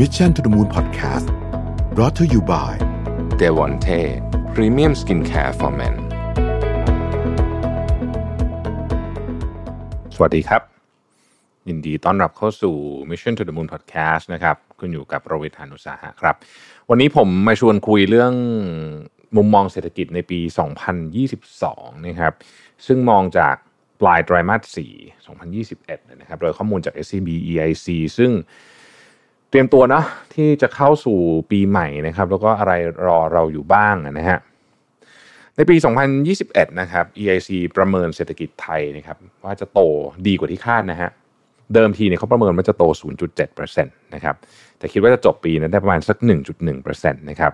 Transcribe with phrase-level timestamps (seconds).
[0.00, 1.26] Mission to the Moon Podcast
[1.94, 2.72] brought to you by
[3.38, 3.88] เดวอนเท
[4.54, 5.94] พรีเมียมสกินแคร์ for men
[10.14, 10.62] สวัสดีครับ
[11.68, 12.74] ยินดีต้อนรับเข้าสู่
[13.10, 16.34] Mission to the Moon Podcast นะครับ คุณอยู่กับผมรวิศ หาญอุตสาหะครับ
[16.90, 18.32] วันนี้ผมมาชวนคุยเรื่อง
[19.36, 20.40] มุมมองเศรษฐกิจในปี
[21.22, 22.32] 2022 นะครับ
[22.86, 23.54] ซึ่งมองจาก
[24.00, 27.86] ปลายไตรมาส 4 2021 นะครับ โดยข้อมูลจาก SCB EIC
[28.18, 28.32] ซึ่ง
[29.52, 30.02] เตรียมตัวนะ
[30.34, 31.18] ที่จะเข้าสู่
[31.50, 32.72] ปีใหม่นะครับ แล้วก็อะไร
[33.06, 34.38] รอเราอยู่บ้างนะฮะ
[35.56, 35.76] ในปี
[36.28, 39.80] 2021 นะครับ EIC ประเมินเศรษฐกิจไทยนะครับ ว่าจะโต
[40.26, 41.10] ดีกว่าที่คาดนะฮะ
[41.74, 42.84] เดิมทีเนี่ยเขาประเมินว่าจะโต
[43.34, 44.36] 0.7%นะครับ
[44.78, 46.16] แต่คิดว่าจะจบปีนั้นได้ประมาณสัก
[46.64, 47.52] 1.1%นะครับ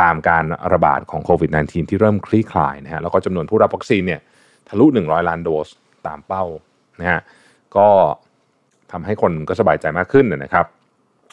[0.00, 4.20] ตามการระบาดของโควิด -19 ที่เริ่มคลี่คลายนะฮะแล้วก็จำนวนผู้รับวัคซีนเนี่ย
[4.68, 5.68] ทะลุ 100 ล้านโดส
[6.06, 6.44] ตามเป้า
[7.00, 7.20] นะฮะ
[7.76, 7.88] ก็
[8.92, 10.66] ทำให้คนก็สบายใจมากขึ้นนะครับ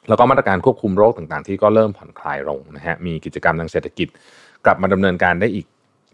[0.08, 4.08] แล้วก็มาตรการควบคุมโรคต่างๆ ที่ก็เริ่มผ่อนคลายลงนะฮะมีกิจกรรมทางเศรษฐกิจ
[4.66, 5.66] กลับมาดำเนินการได้อีก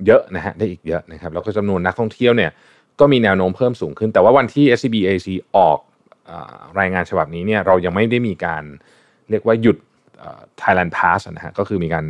[0.05, 2.51] เยอะนะฮะได้อีกเยอะนะครับแล้วก็จำนวนนักท่องเที่ยวเนี่ย
[2.99, 5.79] ก็มีแนวโน้มเพิ่มสูงขึ้น แต่ว่าวันที่ SBAc ออก
[6.29, 6.31] อ
[6.79, 8.63] รายงานฉบับนี้เนี่ยเรายังไม่ได้มีการ
[9.29, 9.77] เรียกว่าหยุด
[10.61, 12.05] Thailand Pass นะฮะก็คือมีการ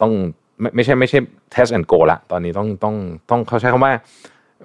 [0.00, 0.12] ต้อง
[0.60, 1.18] ไม่ไม่ใช่ไม่ใช่
[1.54, 2.96] test and go ละตอนนี้ต้องต้อง
[3.30, 3.92] ต้องเขาใช้คำว่า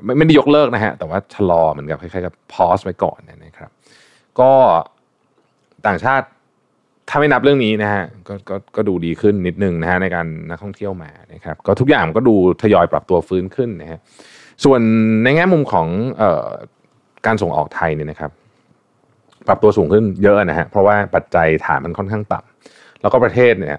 [0.05, 3.71] ไม่ไม่ได้ยกเลิกนะฮะแต่ว่าชะลอเหมือนกับคล้ายๆกับ pause ไว้ก่อนนะครับ
[4.39, 4.51] ก็
[5.87, 6.25] ต่างชาติ
[7.09, 13.99] ถ้าไม่นับเรื่องนี้นะฮะก็ก็ก็ดูดีขึ้นนิดนึงนะฮะในการนักท่องเที่ยวมานะครับ ก็ทุกอย่างก็ดูทยอยปรับตัวฟื้นขึ้นนะฮะ
[14.63, 14.81] ส่วน
[15.23, 15.87] ในแง่มุมของ
[16.21, 16.47] ออ
[17.25, 18.31] การส่งออกไทยเนี่ยนะครับ
[19.47, 23.77] ปรับตัวสูงขึ้นเยอะนะฮะเพราะว่าปัจจัยฐานมันค่อนข้างต่ำแล้วก็ประเทศเนี่ย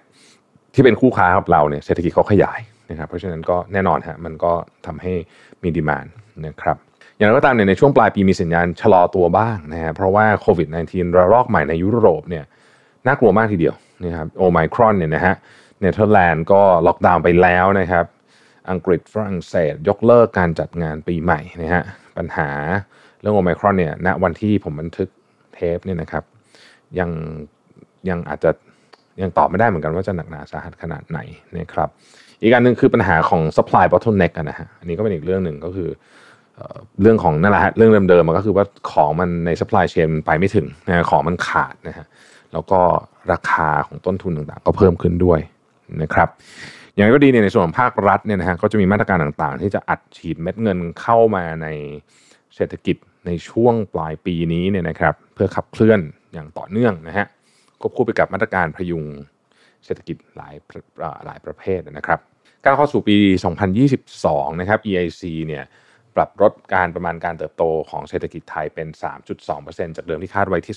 [0.74, 4.52] ที่เป็นคู่ค้ากับเราเนี่ยเศรษฐกิจเขาขยายนะครับ เพราะฉะนั้นก็แน่นอนฮะมันก็
[4.86, 5.12] ทำให้
[5.62, 6.06] มีดีมาน
[6.46, 6.76] นะครับ
[7.22, 12.44] อย่างไรก็ตามเนี่ยในช่วงปลายปีมีสัญญาณชะลอตัวบ้างนะฮะเพราะว่าโควิด -19 ระลอกใหม่ในยุโรปเนี่ย
[13.06, 15.34] น่ากลัวมากทีเดียวนะครับโอไมครอนเนี่ยนะฮะ
[15.80, 18.04] เนเธอร์แลนด์ก็ล็อกดาวน์ไปแล้วนะครับ
[18.70, 21.82] อังกฤษฝรั่งเศสยกเลิกการจัดงานปีใหม่นะฮะ
[22.16, 22.48] ปัญหา
[23.20, 25.08] เรื่องโอไมครอนเนี่ยณวันที่ผมบันทึก
[25.54, 26.24] เทปเนี่ยนะครับ
[26.98, 27.10] ยัง
[28.08, 28.50] ยังอาจจะ
[29.22, 31.18] ยังตอบไม่ได้เหมือนกันว่าจะหนักหนาสาหัสขนาดไหน
[31.58, 31.88] นะครับ
[32.42, 35.90] อีกอันหนึ่งคือปัญหาของ supply bottleneck นะฮะอันนี้ก็เป็นอีกเรื่องหนึ่งก็คือ
[37.02, 42.06] เรื่องของนั่นแหละฮะเรื่องเดิมๆมันก็คือว่าของมันใน supply chain ไปไม่ถึงนะของมันขาดนะฮะ
[42.52, 42.80] แล้วก็
[43.32, 45.40] ราคาของต้นทุนต่างๆ ก็เพิ่มขึ้นด้วย
[46.02, 46.28] นะครับ
[46.94, 51.66] อย่างไรก็ดีเนี่ยในส่วนของภาครัฐเนี่ยนะฮะก็จะมีมาตรการต่างๆ ที่จะอัดฉีดเม็ดเงินเข้ามาใน
[52.54, 52.96] เศรษฐกิจ
[53.26, 56.00] ในช่วงปลายปีนี้เนี่ยนะครับ เพื่อขับเคลื่อน
[56.32, 57.26] อย่างต่อเนื่องนะฮะ
[57.80, 59.04] ควบคู่ไปกับมาตรการพยุง
[59.84, 60.54] เศรษฐกิจหลาย
[61.26, 62.18] หลายประเภทนะครับ
[62.64, 63.16] การเข้าสู่ปี
[63.88, 65.64] 2022 นะครับ EIC เนี่ย
[66.16, 68.88] ปรับลดการประมาณการเติบโตของเศรษฐกิจไทยเป็น
[69.42, 70.76] 3.2%จากเดิมที่คาดไว้ที่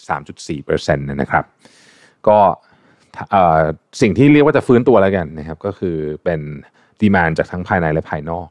[0.64, 1.46] 3.4%นะครับ
[2.28, 2.38] ก็
[4.02, 6.42] สิ่งที่เรียกว่าจะฟื้นตัวแล้วกันนะครับ ก็คือเป็น
[7.02, 8.48] ดีมานจากทั้งภายในและภายนอก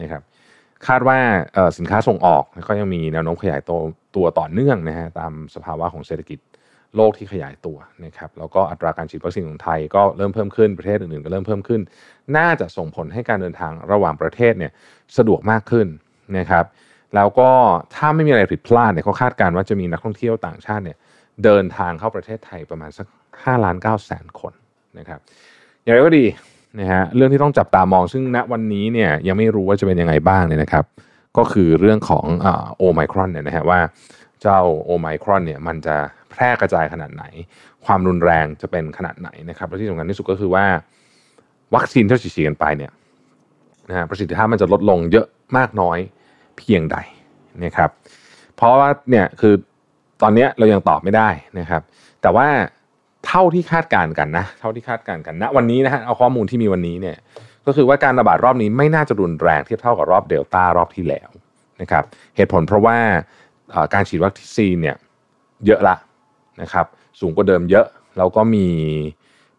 [0.00, 0.22] นะครับ
[0.86, 1.18] คาดว่า
[1.78, 3.78] สินค้าส่งออกก็ยังมีแนวโน้มขยายตัว
[4.16, 6.38] ตัวต่อเนื่องนะฮะตามสภาวะของเศรษฐกิจ
[6.96, 11.80] โลกที่ขยายตัวนะครับแล้วก็อัตราการฉีดวัคซีนของไทยก็เริ่มเพิ่มขึ้นประเทศอื่นๆก็เริ่มเพิ่มขึ้น
[12.36, 14.72] น่าจะส่งผลให้การเดินทางระหว่างประเทศเนี่ย
[15.16, 15.86] สะดวกมากขึ้น
[16.38, 16.64] นะครับ
[17.14, 17.50] แล้วก็
[17.94, 20.98] ถ้าไม่มีอะไรผิดพลาดเนี่ยเขาคาดการณ์ว่าจะมีนักท่องเที่ยวต่างชาติเนี่ย
[21.44, 24.52] เดินทางเข้าประเทศไทยประมาณสัก5ล้าน9แสนคน
[24.98, 25.18] นะครับ
[25.82, 26.24] อย่างไรก็ดี
[26.80, 30.84] นะฮะเรื่องที่ต้องจับตามองซึ่งณวันนี้เนี่ยยังไม่รู้ว่าจะเป็นยังไงบ้างเนี่ยนะครับ
[31.38, 32.24] ก็คือเรื่องของ
[32.76, 33.80] โอไมครอนเนี่ยนะฮะว่า
[34.42, 35.96] เจ้าโอไมครอนเนี่ยมันจะ
[36.30, 37.24] แพร่กระจายขนาดไหน
[37.84, 40.64] ความรุนแรงจะเป็นขนาดไหนนะครับและที่สำคัญที่สุดก็คือว่า
[41.74, 42.92] วัคซีนที่ฉีดกันไปเนี่ย
[43.88, 45.26] นะฮะประสิทธิภาพมันจะลดลงเยอะ
[45.56, 45.98] มากน้อย
[46.58, 46.96] เพียงใด
[47.64, 47.90] นะครับ
[48.56, 49.54] เพราะว่าเนี่ยคือ
[50.22, 51.28] ตอนนี้เรายังตอบไม่ได้
[51.58, 51.82] นะครับ
[52.22, 52.46] แต่ว่า
[53.26, 57.16] เท่าที่คาดการณ์กันนะ เท่าที่คาดการณ์กันณนะวันนี้นะฮะเอาข้อมูลที่มีวันนี้เนี่ย
[57.66, 61.28] ก็คือว่าการระบาดรอบนี้ไม่น่าจะรุนแรงเทียบเท่ากับรอบเดลต้ารอบที่แล้ว
[61.80, 62.04] นะครับ
[62.36, 62.96] เหตุผลเพราะว่า
[63.94, 64.96] การฉีดวัคซีนเนี่ย
[65.66, 65.96] เยอะละ
[66.62, 66.86] นะครับ
[67.20, 67.86] สูงกว่าเดิมเยอะ
[68.16, 68.66] แล้วก็มี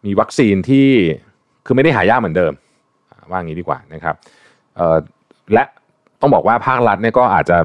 [0.04, 0.88] มีวัคซีนที่
[1.66, 2.52] คือไม่ได้หายากเหมือนเดิม
[3.30, 4.14] ว่างี้ดีกว่านะครับ
[5.52, 5.64] และ
[6.20, 7.58] ต้องบอกว่าภาครัฐเนี่ยก็อาจจะ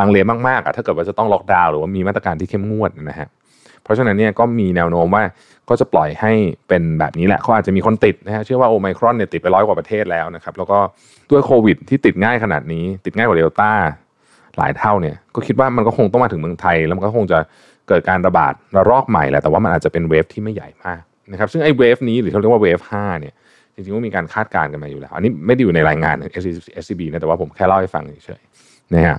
[0.00, 0.18] ลังเล
[0.48, 3.28] มากๆอะถ้าเกิดว่าจะต้องล็อกดาวน์หรือว่ามีมาตรการที่เข้มงวดนะฮะ
[3.82, 5.22] เพราะฉะนั้นเนี่ยก็มีแนวโน้มว่า
[5.68, 6.32] ก็จะปล่อยให้
[6.68, 10.78] เป็นแบบนี้แหละเขาอาจจะมีคนติดนะฮะเชื่อว่าโอไมครอนเนี่ยติดไปร้อยกว่าประเทศแล้วนะครับ แล้วก็
[11.30, 13.72] ด้วยโควิด ที่ติดง่ายขนาดนี้ ติดง่ายกว่าเดลต้า
[14.56, 17.38] หลายเท่าเนี่ย ก็คิดว่ามันก็คงต้องมาถึงเมืองไทย แล้วมันก็คงจะ
[17.88, 21.02] เกิดการระบาดระลอกใหม่แหละแต่ว่ามันอาจจะเป็นเวฟที่ไม่ใหญ่มาก
[21.32, 23.34] นะครับซึ่งไอ้เวฟนี้หรือเขาเรียกว่าเวฟห้าเนี่ย
[23.74, 26.16] จริงๆก็มีการคาดการณ์กันมาอยู่แล้ว อันนี้ไม่ได้อยู่ในรายงาน
[26.82, 29.18] SCB นะแต่ว่าผมแค่เล่าให้ฟังเฉยๆนะฮะ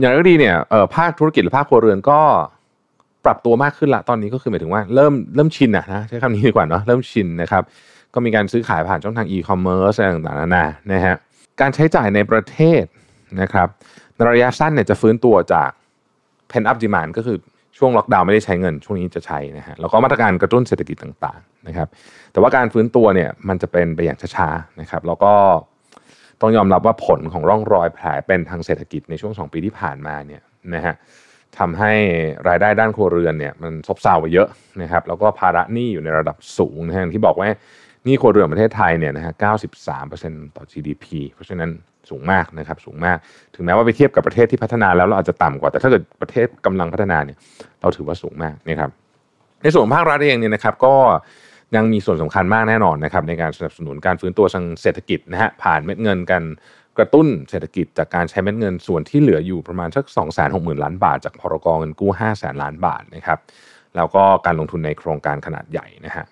[0.00, 0.54] อย่างไรก็ดีเนี่ย
[0.96, 2.20] ภาคธุรกิจหรือภาคครัวเรือนก็
[3.24, 7.62] ปรับตัวมากขึ้นละตอนนี้ก็คือหมายถึงว่าเริ่มเริ่มชินอะนะใช้คำนี้ดีกว่าเนาะเริ่มชินนะครับ
[8.14, 11.14] ก็มีการซื้อขายผ่านช่องทางอีคอมเมิร์ซอะไรต่างๆนานานะฮะ
[11.60, 12.84] การใช้จ่ายในประเทศ
[13.40, 13.68] นะครับ
[14.14, 15.70] ในระยะสั้นเนี่ยจะฟื้นตัวจาก
[16.50, 17.38] pen up demand ก็คือ
[17.78, 21.88] ช่วงล็อกดาวน์ไม่ได้ใช้เงินช่วงนี้จะใช้นะฮะแล้วก็มาตรการกระตุ้นเศรษฐกิจต่างๆนะครับ
[22.32, 25.32] แต่ว่าการฟื้นตัวเนี่ยมันจะเป็นไปอย่างช้าๆนะครับ แล้วก็
[26.40, 30.42] ต้องยอมรับว่าผลของร่องรอยแผลเป็นทางเศรษฐกิจในช่วง 2 ปีที่ผ่านมาเนี่ย
[30.74, 30.94] นะฮะ
[31.58, 31.92] ทำให้
[32.48, 34.48] รายได้ด้านครัวเรือนเนี่ยมันซบเซาไปเยอะ
[34.82, 37.48] นะครับ แล้วก็ภาระหนี้อยู่ในระดับสูงนะฮะที่บอกว่า
[38.06, 39.32] นี่ครัวเรือนประเทศไทยเนี่ยนะฮะ
[39.94, 41.70] 93%ต่อ GDP เพราะฉะนั้น
[42.10, 43.18] สูงมากนะครับสูงมาก
[43.54, 47.38] ถึงแม้ว่าไปเทียบกับประเทศที่พัฒนาแล้วเราอาจจะต่ำกว่า แต่ถ้าเกิดประเทศกำลังพัฒนาเนี่ย
[47.80, 48.90] เราถือว่าสูงมากนะครับ
[49.62, 50.94] ในส่วนภาครัฐเองเนี่ยนะครับก็
[51.76, 56.42] ยังมีส่วนสำคัญมากแน่นอนนะครับในการสนับสนุนการฟื้นตัวทางเศรษฐกิจนะฮะผ่านเม็ดเงินกัน
[56.98, 63.38] กระตุ้นเศรษฐกิจจากการใช้เม็ดเงินส่วนที่เหลืออยู่ประมาณสัก2 6 0 0 0 0 ล้านบาท จากพรกองเงินกู้ 5 0 0 0 0 ล้านบาทนะครับ
[63.96, 66.24] แล้วก็การลงทุนในโครงการขนาดใหญ่นะฮะ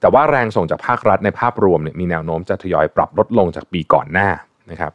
[0.00, 4.28] แต่ว่าแรงส่งจากภาครัฐในภาพรวมเนี่ยมีแนวโน้มจะทยอยปรับลดลงจากปีก่อนหน้า
[4.70, 4.92] นะครับ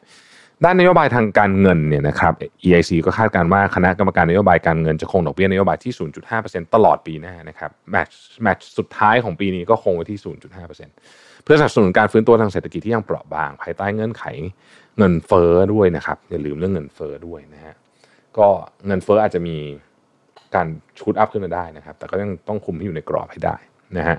[0.63, 2.33] ด้านนโยบายทางการเงินเนี่ยนะครับ
[2.65, 5.93] EIC ก็คาดการณ์ว่าคณะกรรมการนโยบายการเงินจะคงดอกเบี้ยนโยบายที่
[6.33, 10.19] 0.5%ตลอดปีหน้านะครับแมทช์แมทช์สุดท้ายของปีนี้ก็คงไว้ที่
[10.81, 14.23] 0.5%เพื่อสนับสนุนการฟื้นตัวทางเศรษฐกิจที่ยังเปราะบาง ภายใต้เงื่อนไข
[14.97, 17.75] เงินเฟ้อด้วยนะครับอย่าลืมเรื่องเงินเฟ้อด้วยนะฮะ
[18.37, 18.47] ก็
[18.87, 19.57] เงินเฟ้ออาจจะมี
[20.55, 20.67] การ
[20.99, 23.55] ชูดอัพขึ้นมาได้นะครับ แต่ก็ยังต้องคุมให้อยู่ในกรอบให้ได้
[23.97, 24.17] นะฮะ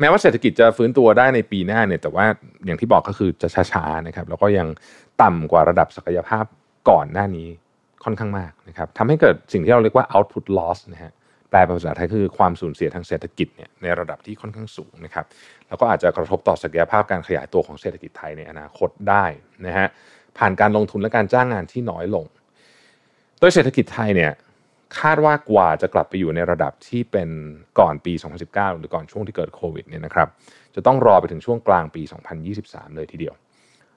[0.00, 2.24] แม้ว่าเศรษฐกิจจะฟื้นตัวได้ในปีหน้าเนี่ย แต่ว่า
[2.66, 4.68] อย่างที่บอกก็คือจะช้าๆนะครับ แล้วก็ยัง
[5.22, 6.44] ต่ำกว่าระดับศักยภาพ
[6.90, 7.48] ก่อนหน้านี้
[8.04, 11.12] ค่อนข้างมากนะครับทำให้เกิดสิ่งที่เราเรียกว่า output loss นะฮะ
[11.50, 15.24] แปลเป็นภาษาไทยคือความสูญเสียทางเศรษฐกิจเนี่ยในระดับที่ค่อนข้างสูงนะครับ
[15.68, 19.24] แล้วก็อาจจะกระทบต่อศักยภาพการขยายตัวของเศรษฐกิจไทยในอนาคตได้
[19.66, 19.88] นะฮะ
[20.38, 22.26] ผ่านการลงทุนและการจ้างงานที่น้อยลง
[23.38, 24.32] โดยเศรษฐกิจไทยเนี่ย
[24.98, 27.28] คาดว่ากว่าจะกลับไปอยู่ในระดับที่เป็น
[27.78, 28.12] ก่อนปี
[28.46, 30.28] 2019 หรือก่อนช่วงที่เกิดโควิดเนี่ยนะครับ
[30.74, 32.02] จะต้องรอไปถึงช่วงกลางปี
[32.48, 33.34] 2023 เลยทีเดียว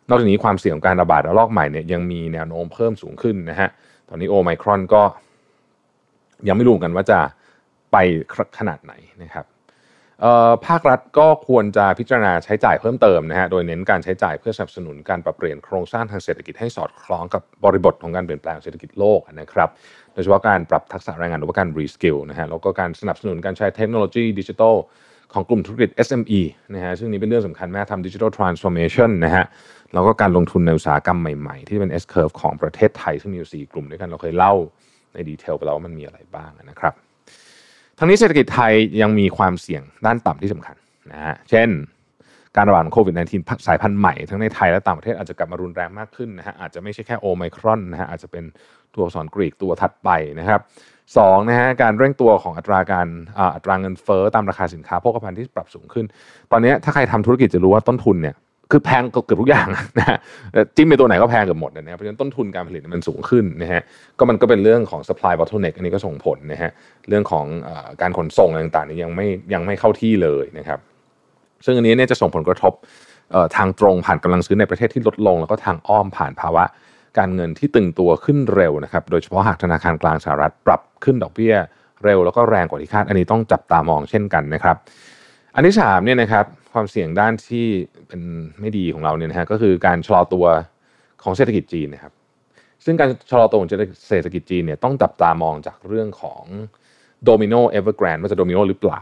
[0.10, 3.70] นอกจากนี้ความเสี่ยงของการระบาดระลอกใหม่เนี่ยยังมีแนวโน้มเพิ่มสูงขึ้นนะฮะ
[4.10, 5.02] ตอนนี้โอไมครอนก็
[6.48, 7.20] ยังไม่รู้กันว่าจะ
[7.92, 7.98] ไป
[8.58, 8.94] ขนาดไหน
[9.24, 9.46] นะครับ
[10.68, 19.70] ภาครัฐก็ควรจะพิจารณาใช้จ่ายเพิ่มเติมนะฮะ โดยเน้นการใช้จ่ายเพื่อสนับสนุนการปรับเปลี่ยนโครงสร้างทางเศรษฐกิจให้สอดคล้องกับบริบทของการเปลี่ยนแปลงเศรษฐกิจโลกนะครับ
[20.14, 24.76] โดยเฉพาะการปรับทักษะแรงงานหรือว่าการ reskill นะฮะ แล้วก็การสนับสนุนการใช้เทคโนโลยีดิจิทัล
[25.34, 26.42] ของกลุ่มธุรกิจ SME
[26.74, 29.46] นะฮะ ซึ่งนี้เป็นเรื่องสำคัญมากทำ digital transformation นะฮะ
[29.94, 34.54] แล้วก็การลงทุนในอุตสาหกรรมใหม่ๆ ที่เป็น S curve ของประเทศไทยซึ่งมีอยู่4กลุ่มด้วยกันเราเคยเล่า
[35.14, 36.94] ใน detail ไปแล้วว่ามันมีอะไรบ้างนะครับ
[38.04, 40.76] ทั้งนี้เศรษฐกิจไทยยังมีความเสี่ยงด้านต่ำที่สำคัญ
[41.12, 41.70] นะฮะเช่น
[42.56, 48.44] การระบาดของโควิด -19 สายพันธุ์ใหม่ทั้งในไทยและต่างประเทศอาจจะกลับมารุนแรงมากขึ้นนะฮะอาจจะไม่ใช่แค่โอไมครอนนะฮะอาจจะเป็น
[48.94, 50.10] ตัวอักษรกรีกตัวถัดไป
[50.40, 50.60] นะครับ
[51.18, 53.08] สองนะฮะการเร่งตัวของอัตราการ
[53.56, 56.06] อัตราเงินเฟ้อตามราคาสินค้าโภคภัณฑ์ที่ปรับสูงขึ้น
[56.52, 58.36] ตอนนี้ถ้าใครทำธุรกิจจะรู้ว่าต้นทุนเนี่ย
[58.74, 59.68] คือแพงเกือบทุกอย่าง
[60.00, 60.18] นะฮะ
[60.76, 63.82] จิ้มไปตัวไหนก็แพงเกือบหมดนะครับเพราะฉะนั้นต้นทุนการผลิตมันสูงขึ้นนะฮะ
[64.18, 66.72] ก็มันก็เป็นเรื่องของ supply bottleneck อันนี้ก็ส่งผลนะฮะ
[67.10, 67.70] เรื่องของอ
[68.02, 70.80] การขนส่งต่างๆนี่ยังไม่ยังไม่เข้าที่เลยนะครับ
[71.66, 72.74] ซึ่งอันนี้เนี่ยจะส่งผลกระทบ
[73.56, 76.64] ทางตรงผ่านกำลังซื้อในประเทศที่ลดลง แล้วก็ทางอ้อมผ่านภาวะ
[77.18, 81.56] การเงินที่ตึงตัวขึ้นเร็วนะครับ โดยเฉพาะหากธนาคารกลางสหรัฐปรับขึ้นดอกเบี้ย
[82.04, 84.76] เร็วแล้วก็แรงกว่าที่คาด อันนี้ต้องจับตามองเช่นกันนะครับ
[85.56, 87.66] อันที่3เนี่ยนะครับ ความเสี่ยงด้านที่
[88.08, 88.22] เป็น
[88.60, 90.46] ไม่ดีของเราเนี่ยนะฮะก็คือการชะลอตัว
[91.24, 92.14] ของเศรษฐกิจจีนนะครับ
[92.86, 93.70] ซึ่งการชะลอตัวของ
[94.10, 96.44] เศรษฐกิจจีนเนี่ยต้องจับตามองจากเรื่องของ
[97.26, 99.02] โดมิโนเอเวอร์แกรนด์ว่าจะโดมิโนหรือเปล่า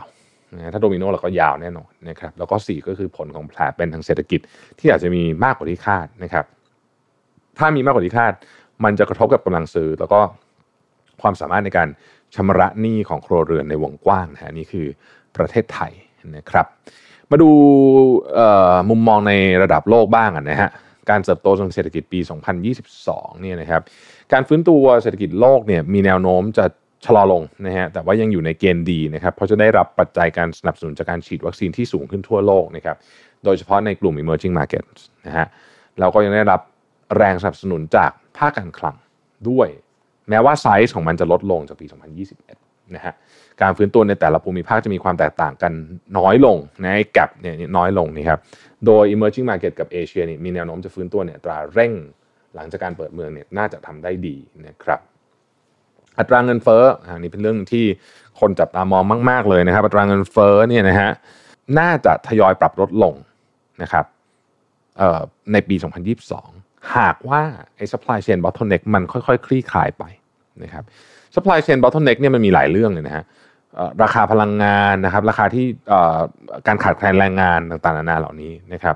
[0.55, 4.39] นะถ้าโดมิโนเราก็ยาวแน่นอนนะครับแล้วก็ 4 ก็คือผลของแผลเป็นทางเศรษฐกิจ
[4.79, 6.45] ที่อาจจะมีมากกว่าที่คาดนะครับ
[7.57, 8.33] ถ้ามีมากกว่าที่คาด
[8.83, 10.19] มันจะกระทบกับกำลังซื้อ แล้วก็
[11.21, 11.87] ความสามารถในการ
[12.35, 14.87] ชำระหนี้ของครัวเรือนในวงกว้างนะนี่คือ
[15.37, 15.91] ประเทศไทย
[16.37, 16.65] นะครับ
[17.31, 17.49] มาดู
[18.89, 19.33] มุมมองใน
[19.63, 20.69] ระดับโลกบ้างนะฮะ
[21.09, 22.19] การเติบโตทางเศรษฐกิจปี
[22.79, 23.81] 2022 เนี่ยนะครับ
[24.33, 26.65] การฟื้นตัวเศรษฐกิจโลกเนี่ยมีแนวโน้มจะ
[27.05, 32.97] ชะลอลงนะฮะแต่ว่ายังอยู่ในเกณฑ์ดีนะครับเพราะจะได้รับปัจจัยการสนับสนุนจากการฉีดวัคซีนที่สูงขึ้นทั่วโลกนะครับ
[33.45, 35.47] โดยเฉพาะในกลุ่ม emerging markets นะฮะ
[35.99, 36.61] เราก็ยังได้รับ
[37.17, 38.95] แรงสนับสนุนจากภาคการคลัง
[39.49, 39.67] ด้วย
[40.29, 43.13] แม้ว่าไซส์ของมันจะลดลงจากปี 2021 นะฮะ
[43.61, 45.73] การฟื้นตัวในแต่ละภูมิภาคจะมีความแตกต่างกัน
[46.17, 48.39] น้อยลงนะแกลบเนี่ยน้อยลงนี่ครับ
[48.85, 51.93] โดย emerging market กับเอเชียนี่มีแนวโน้มจะฟื้นตัวเนี่ยตราเร่ง
[52.55, 54.35] หลังจากการเปิดเมืองเนี่ยน่าจะทำได้ดี
[54.67, 54.99] นะครับ
[56.19, 56.83] อัตราเงินเฟ้อ
[57.15, 57.85] อันนี้เป็นเรื่องที่
[58.39, 61.11] คนจับตามองมาก ๆ เลยนะครับ อัตราเงินเฟ้อเนี่ยนะฮะ
[61.79, 63.13] น่าจะทยอยปรับลดลง
[63.81, 64.05] นะครับ
[65.51, 65.75] ในปี
[66.33, 67.41] 2022 หากว่า
[67.75, 70.03] ไอ้ supply chain bottleneck มันค่อย ๆ คลี่คลายไป
[70.63, 70.83] นะครับ
[71.35, 73.23] supply chain bottleneck เนี่ยมันมีหลายเรื่องเลยนะฮะ
[74.03, 75.65] ราคาพลังงานนะครับราคาที่
[76.67, 78.95] การขาดแคลนแรงงานต่างๆนานาเหล่านี้นะครับ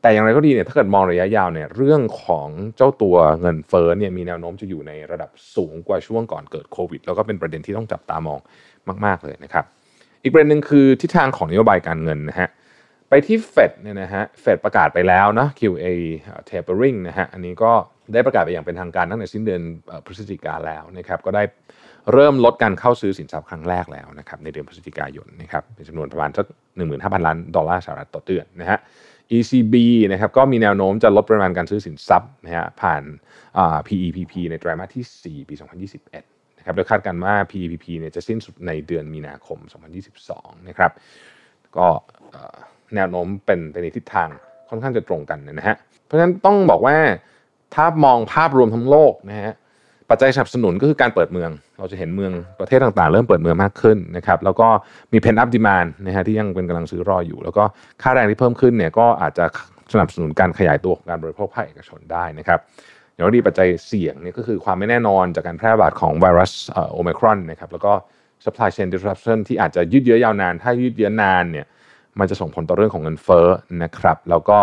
[0.00, 8.38] แต่อย่างไรก็ดีเนี่ยถ้าเกิดมองระยะยาวเนี่ยเรื่องของเจ้าตัวเงินเฟ้อเนี่ยมีแนวโน้มจะอยู่ในระดับสูงกว่าช่วงก่อนเกิดโควิด แล้วก็เป็นประเด็นที่ต้องจับตามอง
[9.04, 9.64] มาก ๆเลยนะครับ
[10.22, 12.48] อีกประเด็นหนึ่งคือทิศทางของนโยบายการเงินนะฮะ
[13.08, 15.86] ไปที่เฟดเนี่ยนะฮะเฟดประกาศไปแล้วนะ QA
[16.48, 17.72] tapering นะฮะอันนี้ก็
[18.12, 19.62] ได้ประกาศไปอย่างเป็นทางการตั้งแต่สิ้นเดือน
[20.06, 21.42] พฤศจิกาแล้วนะครับก็ได้
[22.12, 26.46] เริ่มลดการเข้าซื้อสินทรัพย์ครั้งแรกแล้วนะครับในเดือนพฤศจิกายนนะครับเป็นจำนวนประมาณสัก
[26.76, 28.78] หนึ่งหมื่นห้าพันล้านดอลลาร์สหรัฐต่อเดือนนะฮะ
[29.36, 29.74] ECB
[30.12, 33.02] นะครับก็มีแนวโน้มจะลดปริมาณการซื้อสินทรัพย์นะฮะผ่าน
[33.86, 35.54] PEPP ในไตรมาสที่ 4 ปี
[36.06, 39.58] 2021นะครับโดยคาดการณ์ว่า PEPP เนี่ยจะสิ้นสุดในเดือนมีนาคม
[40.14, 40.92] 2022 นะครับ
[41.76, 41.88] ก็
[42.94, 44.28] แนวโน้มเป็นเป็นในทิศทาง
[44.68, 46.96] ค่อนข้างจะตรงกันนะฮะเพราะฉะนั้นต้องบอกว่า
[47.74, 49.54] ถ้ามองภาพรวมทั้งโลกนะฮะ
[50.10, 54.68] ปัจจัยสนับสนุนก็คือการเปิดเมือง เราจะเห็นเมืองประเทศต่างๆ เริ่มเปิดเมืองมากขึ้นนะครับแล้วก็
[55.12, 57.64] มีเพนอัพดีมานนะฮะที่ยังเป็นกำลังซื้อรออยู่ แล้วก็
[58.02, 59.44] ค่าแรงที่เพิ่มขึ้นเนี่ยก็อาจจะ
[59.92, 62.60] สนับสนุนการขยายตัวของการบริโภคภาคเอกชนได้นะครับ
[63.12, 66.52] อย่างที่ปัจจัยเสี่ยงเนี่ยก็คือความไม่แน่นอนจากการแพร่ระบาดของไวรัส
[66.92, 67.92] โอไมครอนนะครับแล้วก็
[68.44, 71.66] supply chain disruption ที่อาจจะยืดเยื้อยาวนาน ถ้ายืดเยื้อนานเนี่ย
[72.18, 73.46] มันจะส่งผลต่อเรื่องของเงินเฟ้อ
[73.82, 74.58] นะครับ แล้วก็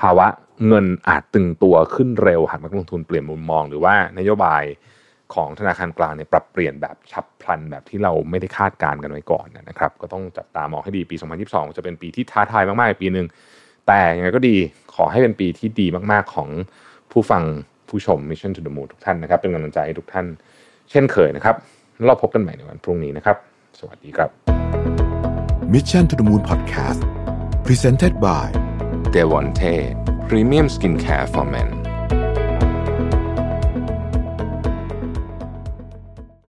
[0.00, 0.26] ภาวะ
[0.66, 4.62] เงินอาจตึงตัวขึ้นเร็วหากนักลงทุนเปลี่ยนมุมมอง หรือว่านโยบาย
[5.34, 13.26] ของธนาคารกลางเนี่ยปรับเปลี่ยนแบบฉับพลันแบบที่เราไม่ได้คาดการกันไว้ก่อนนะครับ ก็ต้องจับตามองให้ดีปี 2022 จะเป็นปีที่ท้าทายมากๆปีหนึ่ง
[13.86, 14.56] แต่ยังไงก็ดี
[14.94, 16.48] ขอให้เป็นปีที่ดีมากๆของ
[17.12, 17.42] ผู้ฟัง
[17.88, 20.26] ผู้ชม Mission to the Moon ทุกท่านนะครับ เป็นกำลังใจให้ทุกท่าน
[20.90, 21.56] เช่นเคยนะครับ
[22.06, 23.36] เราพบกันใหม่ในวันพรุ่งนี้นะครับ
[23.78, 24.53] สวัสดีครับ
[25.74, 27.02] Mission to the Moon Podcast
[27.64, 28.46] Presented by
[29.10, 29.76] d e v o n t e
[30.28, 31.83] Premium Skincare for Men